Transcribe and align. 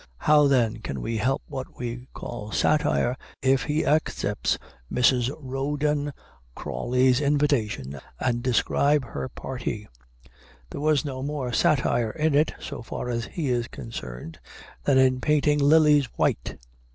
How, 0.17 0.47
then, 0.47 0.77
can 0.79 1.05
he 1.05 1.17
help 1.17 1.43
what 1.45 1.77
we 1.77 2.07
call 2.15 2.51
satire, 2.51 3.15
if 3.43 3.65
he 3.65 3.83
accept 3.83 4.57
Mrs. 4.91 5.29
Rawdon 5.39 6.11
Crawley's 6.55 7.21
invitation 7.21 7.99
and 8.19 8.41
describe 8.41 9.05
her 9.05 9.29
party? 9.29 9.87
There 10.71 10.81
was 10.81 11.05
no 11.05 11.21
more 11.21 11.53
satire 11.53 12.09
in 12.09 12.33
it, 12.33 12.51
so 12.59 12.81
far 12.81 13.09
as 13.11 13.25
he 13.25 13.49
is 13.49 13.67
concerned, 13.67 14.39
than 14.85 14.97
in 14.97 15.21
painting 15.21 15.59
lilies 15.59 16.05
white. 16.17 16.57